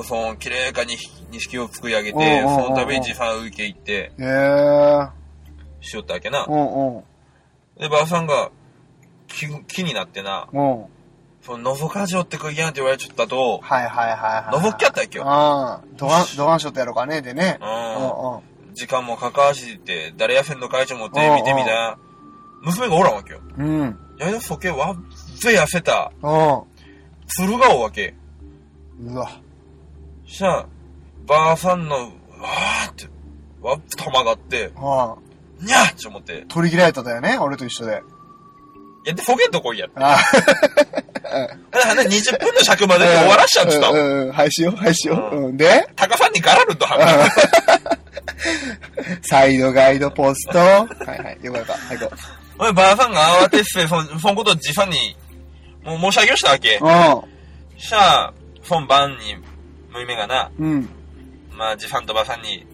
[0.02, 0.98] うその、綺麗かに
[1.32, 5.08] 錦を作り上げて、その度さん浮いて行って、へえ。
[5.80, 6.52] しよったわけなう。
[6.52, 7.04] んうん。
[7.80, 8.52] で、ばあさんが、
[9.28, 10.86] 気、気になってな、うん。
[11.42, 14.70] その、覗かじょってくいやんって言われちゃったと、はいはいはいはい。
[14.72, 15.26] 覗きゃったわけよ。
[15.28, 15.82] ああ。
[15.96, 17.60] ドガン、ドガンショットやろうかね、でね。
[17.62, 18.36] うんうん。
[18.36, 18.74] うん。
[18.74, 21.98] 時間もかかわしって、誰やせんの会長持って見てみたら、
[22.64, 23.42] 娘がおらんわけよ。
[23.58, 24.00] うん。
[24.20, 26.64] いやいや、そけわっぜ痩せた、う
[27.28, 28.14] 鶴がおわけ。
[29.00, 29.10] ん。
[29.10, 29.30] うわ。
[30.26, 30.66] したら、
[31.26, 32.10] ばあさんの、わ
[33.62, 35.27] わっと曲がって、ああ。
[35.62, 38.04] にゃーって思って、取り切られただよね、俺と一緒で。
[39.06, 39.88] いや、で、そげんとこいや。
[39.96, 40.18] ああ。
[41.72, 45.30] だからね、20分の尺まで終わらしちゃってたうんうんうん、廃止よ、廃止よ。
[45.32, 45.58] うん。
[45.58, 47.30] で、タカさんにガラルとはが
[49.22, 50.58] サイドガイドポスト。
[50.58, 51.74] はいはい、よかった。
[51.74, 52.16] はい、行こ
[52.60, 55.16] おい、ばあさんが慌てて、そん、そんことじさんに、
[55.84, 56.80] もう申し上げをしたわけ。
[56.82, 57.80] う。
[57.80, 59.36] しゃあ、そんばんに、
[59.90, 60.72] むいめがな、うん。
[60.72, 60.90] うん。
[61.52, 62.66] まあ、じさんとばあさんに、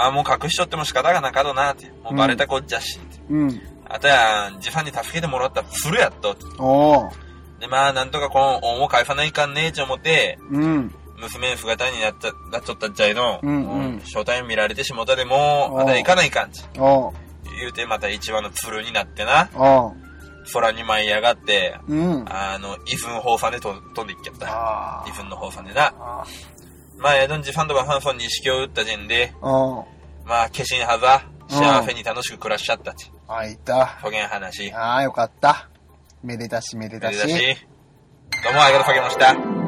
[0.00, 1.92] まあもう隠しとっても仕方がなかどな、って。
[2.02, 2.98] もうバレたこっちゃし。
[3.28, 3.60] うん。
[3.86, 6.34] あとや、じさんに助けてもらったフルやっと。
[6.58, 7.60] おー。
[7.60, 10.94] で、まあ、なんとかこの恩を返さないかんねえって思って、うん。
[11.18, 16.64] 娘姿になっちゃ、なっちゃったっちゃいの、うんうん正体見られてしもたでも、おまた行かないかんち。
[16.78, 17.14] おー。
[17.58, 19.94] 言うて、また一話のツルになってな、おー。
[20.50, 22.24] 空に舞い上がって、うん。
[22.26, 24.46] あの、イフン放射でと飛んでいっちゃった。
[24.48, 25.92] あイフンの放射でな。
[27.00, 27.02] あ。
[27.02, 29.84] まあ、エドンジファンドバファンソンに式を打った陣で、おー。
[30.24, 33.10] まあ、化身はざ、幸せに楽しく暮らしちゃったち。
[33.26, 33.98] あ、いた。
[34.02, 34.72] そげん話。
[34.72, 35.68] ああ、よかった。
[36.22, 37.18] めでたし、めでたし。
[37.18, 37.56] だし。
[38.44, 39.59] どうもありがとうございました。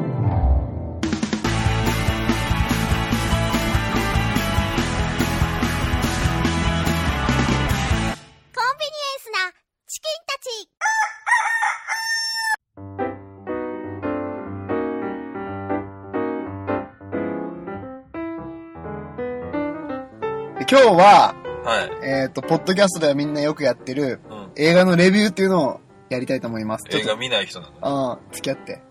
[20.73, 21.89] 今日は、はい。
[22.01, 24.51] えっ、と、ポッドキャストではみんなよくやってるうん。
[24.55, 26.85] 映画のレビューっていうのをやりたいと思います。
[26.89, 27.77] ちょっと映画見ない人なのに。
[27.81, 28.81] ああ、付き合って。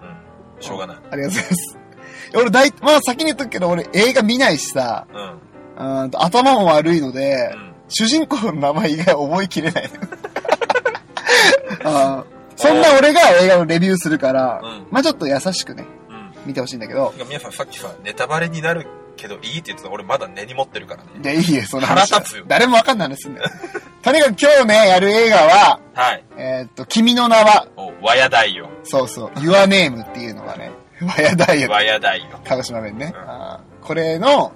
[0.00, 0.62] うん。
[0.62, 0.96] しょうがない。
[1.10, 1.78] ありがとうございます。
[2.38, 5.86] 俺大、まあ先に言っとくけど、俺映画見ないしさ、うん。
[5.88, 7.72] うーんと頭も悪いので、うん。
[7.88, 9.90] 主人公の名前以外覚えきれない。
[11.82, 16.32] あーそんな俺が映画のレビューするから、うんまあちょっと優しくね、うん。
[16.46, 21.10] 見てほしいんだけど、皆さんさっきさ、ネタバレになるけどいいって言ってた俺まだ根に持ってるからね。
[21.20, 23.50] で、いいよ、その話は腹立つよ誰もわかんない話すんだよ。
[24.02, 26.24] とにかく今日ね、やる映画は、はい。
[26.36, 28.68] えーっと、君の名は、お、和や大よ。
[28.84, 30.70] そうそう、Your Name っていうのがね、
[31.00, 32.40] 和やダイエット和や大よ。
[32.44, 33.12] 鹿児島弁ね。
[33.14, 34.52] うんあーこれの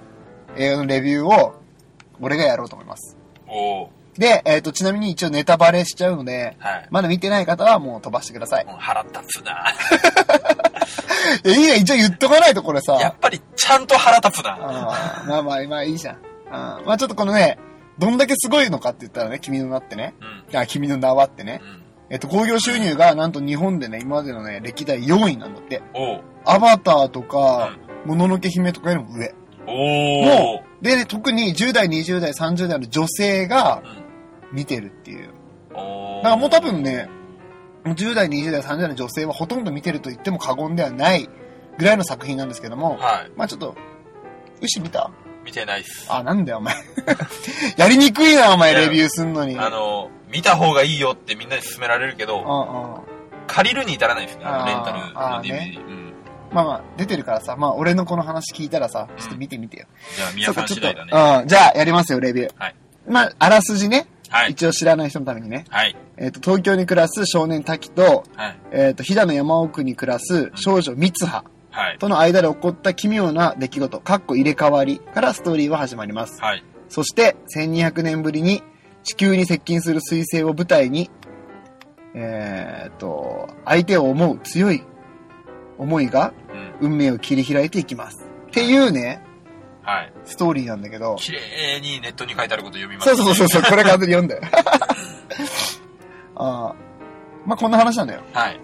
[0.55, 1.61] 映画のレビューを
[2.21, 3.17] 俺がやろうと思います。
[3.45, 3.87] おー。
[4.17, 6.87] で、えっ、と、ちなみに一応ネタバレしちゃうので、はい。
[6.89, 8.65] まだ見てない方はもう飛ばしてください。
[8.65, 9.65] もう腹立つな。
[11.45, 12.93] いや、いいね、一応言っとかないとこれさ。
[12.99, 14.57] やっぱりちゃんと腹立つな。
[15.27, 16.17] まあまあ、まあいいじゃん。
[16.51, 17.57] あーまあちょっとこのね、
[17.99, 20.13] どんだけすごいのかって言ったらね、君の名ってね。
[20.51, 20.59] うん。
[20.59, 21.65] あ、君の名はってねう。
[21.65, 21.83] ん。
[22.09, 25.81] えっと、興行収入がなんと日本でね、今までのね、歴代4位なんだって。
[26.45, 27.71] アバターとか、
[28.05, 29.33] もののけ姫とかよりも上。
[29.65, 34.07] もう、で、ね、特に10代、20代、30代の女性がうん。
[34.53, 35.29] 見てるっていう。
[35.73, 35.75] だ
[36.23, 37.09] からもう多分ね、
[37.95, 41.29] 10代、20代、30代の女性はほとんど見てると言っても過言ではない
[41.77, 43.31] ぐらいの作品なんですけども、はい。
[43.35, 43.75] まあちょっと、
[44.61, 45.11] 牛見た？
[45.45, 46.07] 見てないっす。
[46.09, 46.75] あ、なんだよお前。
[47.77, 49.57] やりにくいなお前レビューすんのに。
[49.57, 53.01] あの、見た方がいいよってみんなに勧められるけど、うんうん。
[53.47, 55.53] 借りるに至らないですね、あレンタルの DVD。
[55.53, 56.13] ねうん。
[56.51, 59.85] まあまあ、出てるからさ、まあ俺のこの話聞いたらさ、ちょっと見てみてよ。
[60.15, 61.11] じゃあ、宮さん次第だね。
[61.41, 62.51] うん、じゃあやりますよ、レビュー。
[62.57, 62.75] はい。
[63.07, 64.07] まあ、あらすじね。
[64.29, 64.51] はい。
[64.51, 65.65] 一応知らない人のためにね。
[65.69, 65.95] はい。
[66.17, 68.59] えっ、と、東京に暮らす少年滝と、はい。
[68.71, 71.97] えっ、と、飛騨の山奥に暮らす少女三葉はい。
[71.99, 76.41] との間で起こった奇妙な出来事、かっこ入れ替わりからストーリーは始まります。
[76.41, 76.63] はい。
[76.89, 78.63] そして、1200年ぶりに
[79.03, 81.09] 地球に接近する彗星を舞台に、
[82.13, 84.83] えっ、と、相手を思う強い
[85.77, 86.33] 思いが
[86.81, 86.91] うん。
[86.91, 88.27] 運命を切り開いていきます。
[88.47, 89.21] っていうね、
[89.87, 90.11] はい。
[90.25, 93.15] ストーリーなんだけど、綺麗にネットに書いてあること読みます。
[93.15, 94.41] そうそうそうそう、これ完全に読んだよ。
[96.35, 96.75] あー
[97.45, 98.21] まあこんな話なんだよ。
[98.33, 98.59] はい。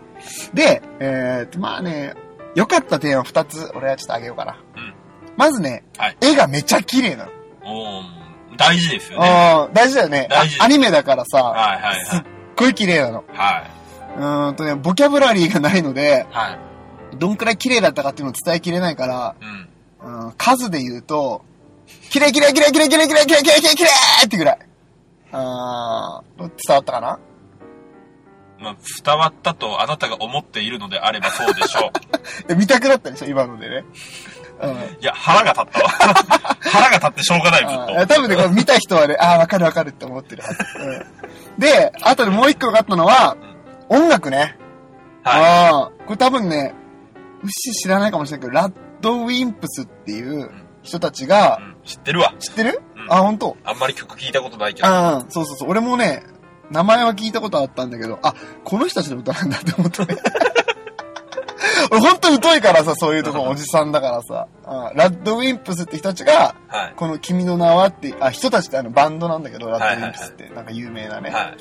[0.53, 2.13] で、えー、と、まあね、
[2.55, 4.57] 良かった点は2つ、俺はちょっとあげようかな。
[4.75, 4.93] うん
[5.35, 7.31] まずね、はい絵がめちゃ綺麗なの。
[7.63, 8.03] おー
[8.55, 9.69] 大事ですよね。
[9.73, 10.27] 大事だよね。
[10.29, 12.21] 大事あアニメだからさ、はいはいすっ
[12.55, 13.23] ごい綺麗なの。
[13.33, 13.71] はい。
[14.19, 16.51] うーんとね、ボキャブラリーがないので、はい。
[16.51, 16.57] は
[17.13, 17.17] い。
[17.17, 19.69] どんくらい綺麗だったかっていうのを伝えきれないから、うん。
[20.03, 21.43] うん、数で言うと、
[22.09, 23.89] 綺麗綺麗綺麗綺麗綺麗綺麗綺麗綺麗綺麗綺麗
[24.25, 24.59] ってぐらい。
[25.31, 27.19] あー伝わったかな？
[28.59, 31.91] まあ、伝わったとあなたが思っているのであればそうでしょ
[32.45, 32.47] う。
[32.47, 33.27] で見たくなったでしょ？
[33.27, 33.83] 今のでね。
[34.61, 34.71] うん。
[34.71, 35.89] いや、腹が立ったわ。
[36.61, 40.59] 腹が立ってしょうがない、ずあっー多分ね、これ見た人はね、ああ、わかるわかるって思ってるはず。
[40.79, 43.35] うん、で、あとでもう一個分かったのは、
[43.89, 44.55] 音楽ね。
[45.23, 45.29] と。
[45.29, 46.73] はああ、これ多分ね、
[47.43, 50.49] 牛知らないかもしれないけど、ラッドウィンプスっていう
[50.81, 51.63] 人たちがい。
[51.63, 52.33] う、ん、知ってるわ。
[52.39, 53.57] 知ってる、うんあ、本当。
[53.65, 54.87] あんまり曲聞いたことないけど。
[54.87, 55.69] ああ、そうそうそう。
[55.69, 56.23] 俺もね、
[56.71, 60.15] 名前は聞いたことあったんだけど、あ、この人たちの歌なんだって思ったね。
[61.91, 64.47] 俺ほんと疎いからさ、そういうとこおじさんだからさ。
[64.65, 66.93] うんラッドウィンプスって人たちが、はい。
[66.95, 71.29] この君の名はって、あ、人たちってあのバンドなんだけど、ラッドウィンプスって、なんか有名なね。
[71.29, 71.57] はい。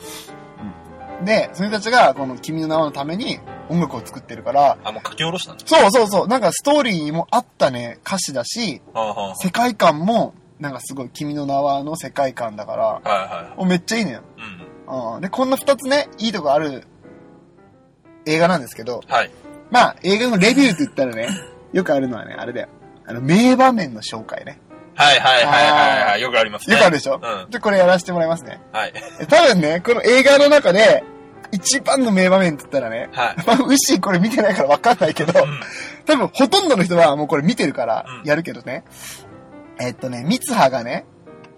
[1.25, 14.21] で、その人たちがこの君の名はのために音楽を作ってるから、あ、もう書き下ろしたんそうそうそう、なんかストーリーもあったね、歌詞だし、はあは世界観も、なんかすごい君の名はの世界観だから、あはいはもうめっちゃいいの。
[14.89, 15.15] うん。
[15.15, 15.21] うん。
[15.21, 16.85] で、こんな二つね、いいとこある
[18.27, 19.31] 映画なんですけど、はい。
[19.71, 21.29] まあ、映画のレビューって言ったらね、
[21.73, 22.69] よくあるのはね、あれだよ。
[23.07, 24.61] あの、名場面の紹介ね。
[24.95, 26.21] はいはいはいはいはい。
[26.21, 26.77] よくありますね。
[26.77, 27.21] よくあるでしょ？
[27.23, 27.51] うん。
[27.51, 28.61] で、これやらせてもらいますね。
[28.73, 28.93] はい。
[29.21, 31.05] え多分ね、この映画の中で、
[31.51, 35.61] 一番の名場面って言ったらね、はいまあ、ウッシーこれ見てないから分かんないけど、うん。
[36.07, 38.85] 多分ほとんどの人はもうこれ見てるからうんやるけどね。
[39.81, 41.05] えっとね、三葉がね、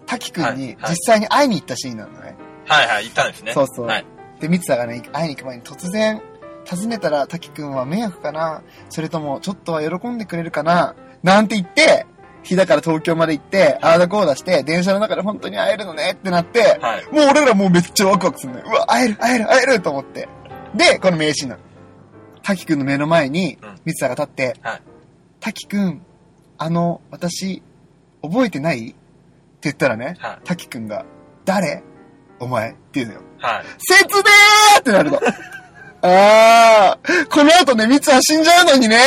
[0.05, 2.35] 滝くんに実際に会いに行ったシーンなのね。
[2.65, 3.53] はいはい、言ったんですね。
[3.53, 4.05] そうそうはい。
[4.39, 6.21] で、三葉がね、会いに行く前に突然、
[6.69, 12.07] 訪ねたら滝くんは迷惑かなそれともちょっとは喜んでくれるかななんて言って、
[12.45, 17.05] 日だから東京まで行って、ああだこうだして、電車の中で本当に会えるのねってなって、はい。
[17.11, 18.65] もう俺らもうめっちゃワクワクするのよ。
[18.67, 20.27] うわ、会える、会える、会えると思って。
[20.75, 21.61] で、この名シーンなの。
[22.43, 24.81] 滝くんの目の前にうん、三葉が立って、はい。
[25.39, 26.01] 滝くん、
[26.57, 27.61] あの、私、
[28.21, 28.89] 覚えてない？
[28.89, 28.95] って
[29.63, 31.05] 言ったらね、はい滝くんが、
[31.43, 31.83] 誰？
[32.39, 32.71] お前？
[32.71, 33.21] って言うのよ。
[33.39, 33.65] はい。
[33.79, 34.21] 説明
[34.79, 35.19] ってなるの。
[36.01, 38.97] あー、この後ね、三葉死んじゃうのにね。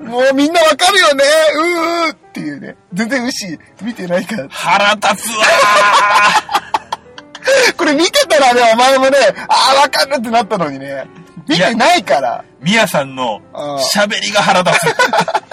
[0.00, 1.24] もうみんなわかるよね。
[1.56, 2.76] うーっていうね。
[2.92, 4.48] 全然牛見てないから。
[4.48, 5.44] 腹立つわ
[7.76, 9.16] これ見てたらね、お前もね、
[9.48, 11.06] あーわかるってなったのにね。
[11.48, 12.44] 見てないから。
[12.60, 13.40] ーみやさんの
[13.94, 14.94] 喋りが腹立つ。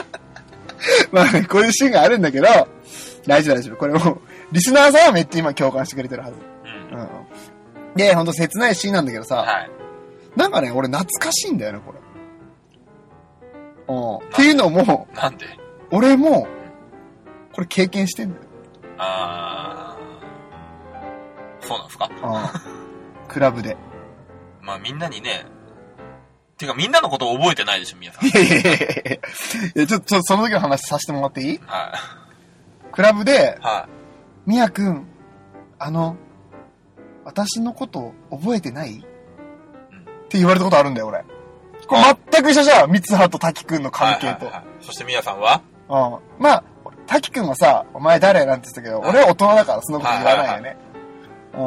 [1.11, 2.47] まあね、こういうシーンがあるんだけど、
[3.27, 3.75] 大丈夫大丈夫。
[3.77, 6.35] これもう、リスナーさんはめっちゃ今共感してくれてるはず。
[6.91, 6.99] うん。
[6.99, 7.07] うん。
[7.95, 9.69] で、ほんと切ないシーンなんだけどさ、はい。
[10.35, 11.99] なんかね、俺懐かしいんだよね、これ。
[13.87, 14.15] うん。
[14.17, 15.45] っていうのも、なんで？
[15.91, 16.47] 俺も、
[17.53, 18.41] これ経験してんだよ。
[18.97, 21.67] あー。
[21.67, 22.09] そうなんですか？
[22.11, 23.27] うん。
[23.27, 23.77] クラブで。
[24.61, 25.45] まあみんなにね、
[26.57, 28.31] てかみんなのことを覚えてないでしょ、みやさんい。
[28.33, 29.19] やいやいやい
[29.75, 31.59] やちょっと、ちょっとその時の話させてもらっていい？
[31.65, 31.93] は
[32.91, 33.87] クラブでい。、は
[34.45, 35.05] みやくん、
[35.79, 36.15] あの、
[37.23, 39.01] 私のこと覚えてない、っ
[40.29, 41.25] て言われたことあるんだよ、俺。
[41.87, 43.91] これ全く一緒じゃん、三葉と滝くんのい。
[43.91, 44.27] 関係と。
[44.27, 45.61] はいはいはいそしてみやさんは？
[45.89, 46.43] うん。
[46.43, 46.63] まあ、
[47.07, 50.77] 滝くんはさ、お前誰なんて言ってたけど、俺は大人だからそんなこと言わないよね。
[51.53, 51.59] うん。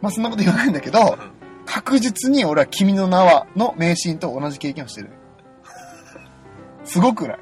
[0.00, 1.38] まあそんなこと言わないんだけど、うん
[1.70, 5.10] 確実に俺は君の名はの名シーンと同じ経験をしてる。
[6.84, 7.38] すごくない？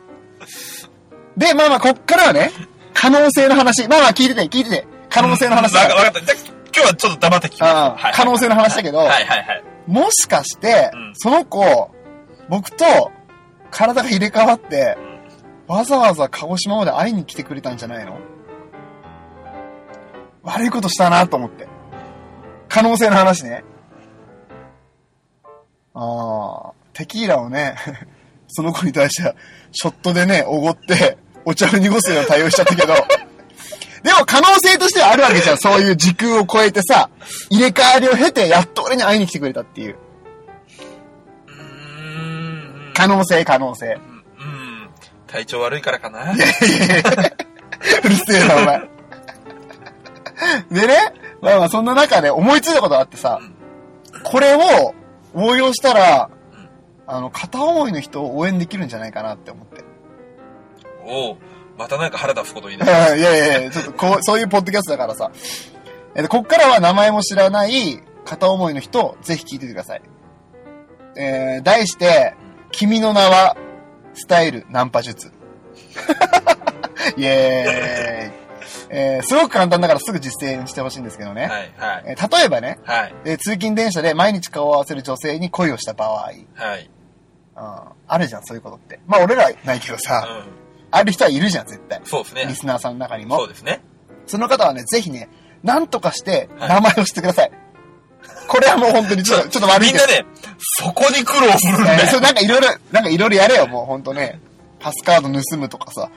[1.36, 2.50] で、まあまあこっからはね、
[2.92, 3.86] 可能性の話。
[3.86, 4.86] まあまあ聞いてて、聞いてて。
[5.08, 6.26] 可能性の話だわかからわかった。
[6.26, 7.70] じゃあ今日はちょっと黙って聞きます。
[7.72, 9.64] ああはい可能性の話だけどはいはいはい。
[9.87, 11.90] もしかして、うんその子、
[12.49, 12.85] 僕と
[13.70, 14.96] 体が入れ替わって、
[15.66, 18.18] わざわざ鹿児島まで会いに来てくれたんじゃないの？
[20.42, 21.66] 悪いことしたなと思って。
[22.68, 23.64] 可能性の話ね。
[25.94, 27.75] ああ、テキーラをね、
[28.49, 29.35] その子に対しては、
[29.72, 32.94] ショットでね、おごって、お茶を濁すような対応しちゃったけど、
[34.07, 35.59] でも可能性としてはあるわけじゃん。
[35.59, 37.11] そういう時空を超えてさ、
[37.51, 39.97] 入れ替わりを経て、やっと俺に会いに来てくれたっていう。
[41.49, 42.92] うーん。
[42.95, 43.99] 可能性、可能性。
[44.38, 44.90] うん。
[45.27, 46.31] 体調悪いからかな。
[46.31, 46.40] うる
[48.14, 48.79] せえな、お前。
[50.71, 50.95] でね、
[51.40, 53.40] まあまあそんな中で思いついたことがあってさ、
[54.23, 54.95] これを
[55.35, 56.31] 応用したら、
[57.09, 59.85] あの、片思いの人を応援できるんじゃないかなって思って。
[61.05, 61.37] おう
[61.76, 63.08] またなんか腹立つこと言いい出した。
[63.16, 65.30] やいやいや、ちょっとこう、そういうポッドキャストだからさ。
[66.14, 70.02] えで、こっからは名前も知らない片思いの人、ぜひ聞いててください。
[71.18, 72.34] えー、題して、
[72.72, 73.56] 君の名は、
[74.14, 75.30] スタイルナンパ術。
[77.16, 78.46] イエーイ。
[78.88, 81.46] えー、すごく簡単だからすぐ実践してほしいんですけどね。
[81.46, 82.04] はいはい。
[82.06, 83.14] えー例えばね、はい。
[83.24, 86.90] えー通勤電車で毎日顔を合わせる女性に恋をした場合、はい。
[87.56, 89.00] うん、あるじゃん、そういうことって。
[89.06, 90.65] まあ俺らはないけどうさ、ん。
[90.90, 92.01] ある人はいるじゃん、絶対。
[92.05, 92.55] そうですねリ。
[92.55, 93.38] スナーさんの中にも。
[93.38, 93.83] そうですね。
[94.27, 95.29] その方はね、ぜひね、
[95.62, 97.53] なんとかしてはい名前を知ってください。
[98.49, 99.88] これはもう本当にちょっと、ちょっと悪い。
[99.88, 100.25] みんなね、
[100.81, 102.01] そこに苦労するんだよ。
[102.03, 104.40] えーそれなんかいろいろ、なんかいろいろやれよ、もう本当ね。
[104.79, 106.11] パスカード盗むとかさ。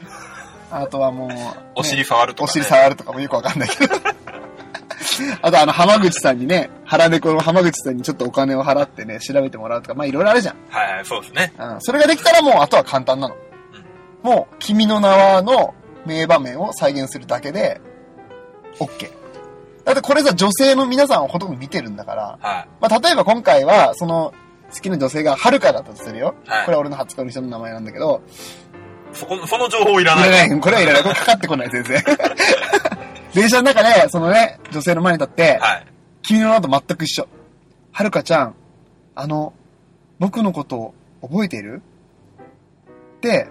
[0.72, 3.96] あとはもう、ねお尻触るとかねお尻触るとかもよくわかんないけど。
[5.42, 10.56] あとあの、浜口さんにね、腹猫の浜口さんにちょっとお金を払ってね、調べてもらうとか、まあいろいろあるじゃん。
[10.70, 11.54] はいはい、そうですね。
[11.58, 11.82] うん。
[11.82, 13.36] それができたらもう、あとは簡単なの。
[14.24, 15.74] もう、君の名はの
[16.06, 17.82] 名場面を再現するだけで、
[18.80, 19.12] OK。
[19.86, 24.34] だってこれさ、女性の皆さんはほとんど見てるんだから、はまあ、例えば今回は、その、
[24.74, 26.36] 好きな女性がはるかだったとするよ。
[26.46, 28.22] はいこれは俺の初恋の人の名前なんだけど、
[29.14, 30.30] そこ、その情報いらない。
[30.30, 30.60] いらない。
[30.60, 31.04] これはいらない。
[31.04, 32.04] これかかってこない、全然。
[33.34, 35.88] 電車の中で、そのね、女性の前に立って、はい。
[36.22, 37.28] 君の名と全く一緒。
[37.92, 38.56] はるかちゃん、
[39.16, 39.54] あの、
[40.20, 41.82] 僕のことを覚えている？
[43.18, 43.48] って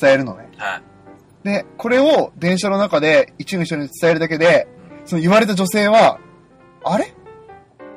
[0.00, 0.48] 伝えるのね。
[0.56, 0.82] はい。
[1.46, 4.66] で、これを電車の中で一の人に伝えるだけで、
[5.04, 6.18] その言われた女性は、
[6.84, 7.12] あれ？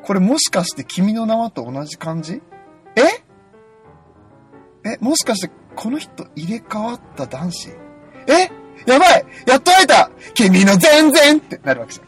[0.03, 2.41] これもしかして君の名はと同じ感じ？
[2.95, 3.01] え？
[4.83, 7.69] え、もしかしてこの人入れ替わった男子？
[8.27, 8.49] え？
[8.85, 9.25] やばい！
[9.45, 10.09] やっと会えた！
[10.33, 12.07] 君の全然ってなるわけじゃん。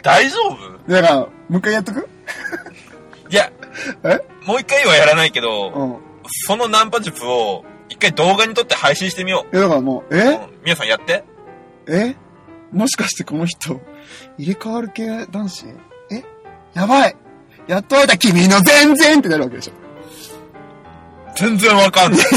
[0.02, 0.36] 大丈
[0.86, 0.92] 夫？
[0.92, 2.08] だから、もう一回やっとく？
[3.28, 3.52] いや、
[4.04, 4.20] え？
[4.46, 5.96] もう一回はやらないけど、うん。
[6.28, 10.18] そのナンパ術を一回動画に撮って配信してみよいや、だからもう、う。
[10.18, 10.36] え？
[10.36, 11.24] うん皆さんやって。
[11.88, 12.16] え？
[12.72, 13.80] もしかしてこの人、
[14.38, 15.66] 入れ替わる系男子？
[16.10, 16.24] え？
[16.74, 17.16] やばい
[17.68, 19.72] やっと会えた君の全然ってなるわけでしょ。
[21.36, 22.20] 全然わかんない。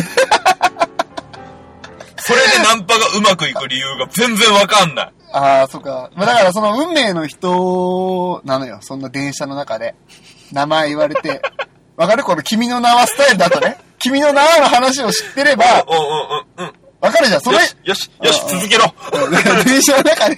[2.18, 5.14] それでナンパがうまくいく理由が全然わかんない。
[5.32, 6.12] ああ、そっか。
[6.16, 8.80] まあ、だからその運命の人なのよ。
[8.82, 9.96] そんな電車の中で。
[10.52, 11.42] 名前言われて。
[12.00, 12.24] わかる？
[12.24, 13.78] この君の名はスタイルだとね。
[14.00, 16.74] 君の名はの話を知ってれば、おうんうんうん。
[17.02, 17.42] わかるじゃん。
[17.42, 18.94] それよ、し、よし、よし、続けろ。
[19.66, 20.36] 電車の中で、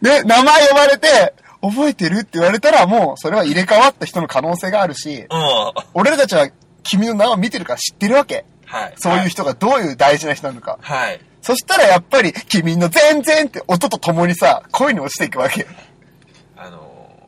[0.00, 5.38] ね、名前呼ばれて、覚えてるって言われたらもう、それは入れ替わった人の可能性があるし、うん。
[5.38, 6.48] は俺らたちは
[6.84, 8.44] 君の名を見てるから知ってるわけ。
[8.86, 8.92] い。
[8.96, 10.78] そういう人がどういう大事な人なのか。
[10.80, 11.20] はい。
[11.42, 15.66] そしたらやっぱり、君の全然って音と共にさ、恋に落ちていくわけよ。
[16.56, 16.78] あの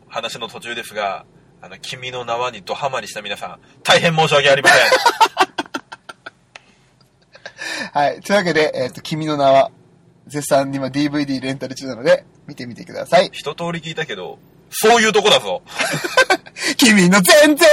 [0.09, 1.24] ー、話の途中ですが、
[1.64, 4.79] あの、君の名はにドハマりした皆さん、大変申し訳ありません。
[7.94, 8.20] はい。
[8.20, 9.70] というわけで、えっ、と、君の名は、
[10.27, 13.31] 絶賛今 DVD レンタル中なので、見てみてください。
[13.33, 15.62] 一通り聞いたけど、そういうとこだぞ。
[16.79, 17.68] 君の全然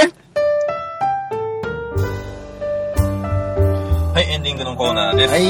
[4.14, 5.32] はい、エンディングのコーナーです。
[5.32, 5.42] はい。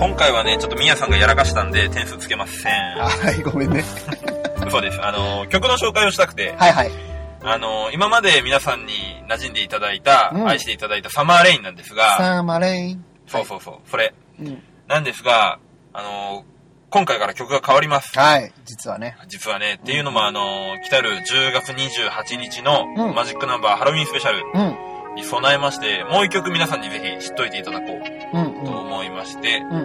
[0.00, 2.72] 今回はね、ちょっとミヤさんがやらかしたんで点数つけません。
[2.72, 3.84] はい、ごめんね。
[4.68, 5.00] そうです。
[5.00, 7.13] あのー、曲の紹介をしたくて、はいはい。
[7.46, 8.92] あのー、今まで皆さんに
[9.28, 13.04] 馴染んでいただいた、うん愛していただいたサマーレインなんですが、サーマレイン。
[13.26, 14.14] そうそうそう、それ。
[14.40, 14.62] うん。
[14.88, 15.58] なんですが、
[15.92, 16.42] あのー、
[16.88, 18.18] 今回から曲が変わります。
[18.18, 18.52] はい。
[18.64, 19.16] 実はね。
[19.28, 25.14] 実はね、っていうのもあのー、来たる10月28日のうんマジックナンバーハロウィンスペシャルうん。
[25.16, 28.64] に備えまして、もう一曲皆さんにぜひ知っといていただこううんうん。
[28.64, 29.80] と思いまして、うんう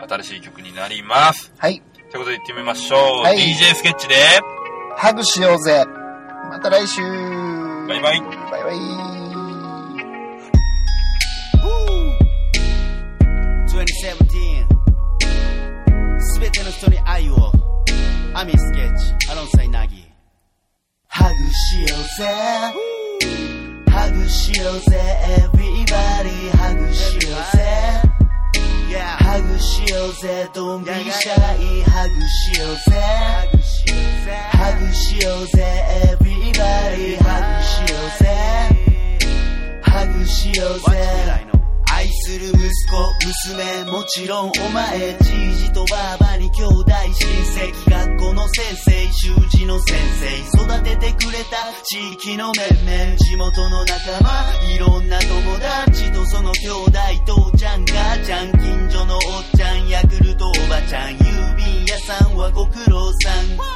[0.00, 0.08] ん。
[0.08, 1.52] 新しい曲になります。
[1.58, 1.82] はい。
[2.10, 3.22] ということで行ってみましょう。
[3.24, 4.14] はい DJ スケッチで、
[4.96, 5.84] ハグしようぜ。
[6.54, 7.02] また来週。
[7.02, 7.08] バ
[7.96, 8.20] イバイ。
[8.20, 8.26] バ
[8.60, 8.76] イバイ。
[13.66, 17.50] 2017すべての人に愛を
[18.34, 20.04] アミスケッチアロンサイナギ。
[21.08, 21.90] ハグしよう
[22.22, 22.28] ぜ。
[23.90, 25.02] ハグしようぜ。
[25.52, 27.64] Everybody ハグしようぜ。
[29.18, 30.48] ハグしようぜ。
[30.54, 33.02] Don't be shy ハグしようぜ。
[34.52, 36.14] ハグしようぜ
[36.56, 38.30] ハグしようぜ
[39.82, 41.44] ハグしようぜ
[41.92, 42.70] 愛する息子
[43.26, 49.98] 娘もちろんお前じいじとばあばに兄弟親戚学校の先生習字の先
[50.54, 59.22] 生育ててくれた地域の面々地元の仲間いろんな友達とその兄弟父ちゃん母ちゃん近所のおっ
[59.56, 63.30] ちゃんヤクルトおばちゃん郵便屋さんはご苦労さ
[63.70, 63.73] ん。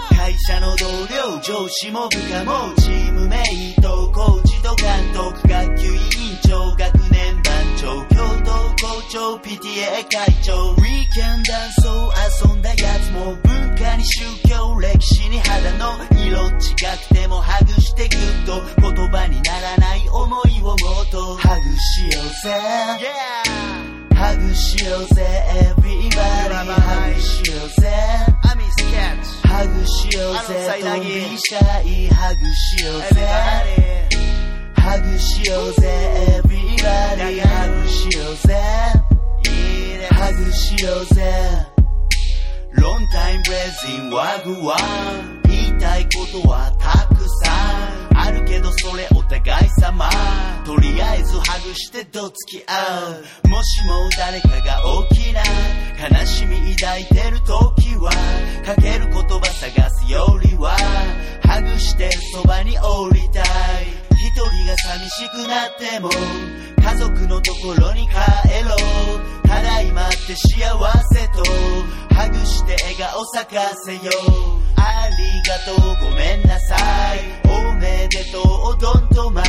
[1.42, 6.00] 上司も部下もチームメイトコーチと監督学級委員
[6.42, 10.74] 長学年番長教頭校長 PTA 会長。
[10.74, 12.12] Weekend ダンスを
[12.48, 20.76] 遊んだやつも文化に宗教歴史に肌の色違くてもハグしてグッと言葉にならない思いをもっ
[21.10, 23.97] とハグしようぜ、
[24.28, 25.24] ハグしようぜ
[25.72, 26.20] Everybody.
[26.20, 27.88] ハグしようぜ
[28.42, 31.56] ハグしようぜ Don't be shy.
[32.10, 33.26] ハグしようぜ
[34.76, 37.40] ハグしようぜ Everybody.
[37.40, 38.52] ハグしようぜ
[40.10, 41.22] ハグしようぜ
[42.72, 46.10] long time bredrin wagwan 言いたいこ
[46.42, 50.08] とはたくさんあるけどそれお互い様
[50.66, 55.40] とりあえずハグしてどつき合うもしも誰かが大きな
[56.20, 58.10] 悲しみ抱いてる時は
[58.66, 60.76] かける言葉探すよりは
[61.42, 63.44] ハグしてそばに居りたい。
[64.20, 68.14] 一人が寂しくなっても家族のところに帰
[68.62, 68.74] ろ
[69.44, 69.48] う。
[69.48, 71.42] ただいまって幸せと
[72.14, 74.00] ハグして笑顔咲かせよ。
[74.64, 76.10] うありがとう。
[76.10, 76.76] ごめんなさ
[77.14, 77.18] い。
[77.44, 78.40] おめでと
[78.76, 78.78] う。
[78.80, 79.44] どんとまい。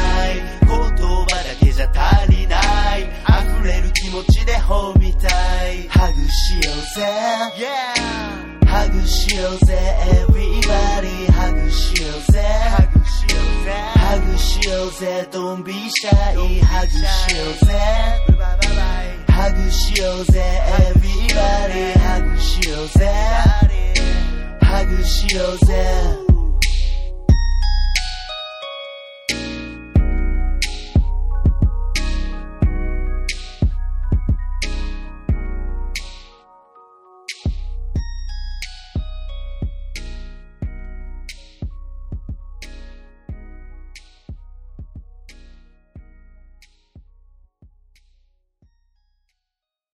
[0.62, 3.04] 言葉だけじゃ足りない。
[3.04, 5.28] 溢れる気持ちで褒みた
[5.72, 5.88] い。
[5.88, 7.06] ハグしようぜ。
[7.58, 9.78] Yeah ハグしようぜ。
[10.28, 12.42] Everybody ハグしようぜ。
[12.42, 13.72] ハグしようぜ。
[13.96, 15.28] ハグしようぜ。
[15.32, 17.74] Don't be shy ハグしようぜ。
[19.28, 20.62] ハグしようぜ。
[20.96, 23.69] Everybody ハグしようぜ
[24.80, 26.29] ハグしようぜ。